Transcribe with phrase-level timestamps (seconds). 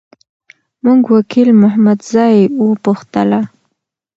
[0.83, 3.39] موږ وکیل محمدزی وپوښتله.